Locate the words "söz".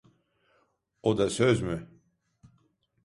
1.29-1.61